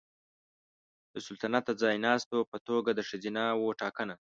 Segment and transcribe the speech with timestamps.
[1.13, 4.15] د سلطنت د ځایناستو په توګه د ښځینه وو ټاکنه